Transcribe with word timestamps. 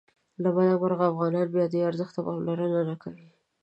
له 0.41 0.49
بده 0.55 0.73
مرغه 0.81 1.05
افغانان 1.11 1.47
بیا 1.53 1.65
دې 1.71 1.79
ارزښت 1.89 2.13
ته 2.15 2.21
پاملرنه 2.27 2.81
نه 2.89 2.95
کوي. 3.03 3.27